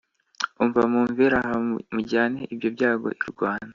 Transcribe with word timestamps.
umva 0.61 0.81
mumvire 0.91 1.35
aha 1.41 1.55
mujyane 1.93 2.39
ibyo 2.53 2.67
byago 2.75 3.07
irwanda" 3.21 3.69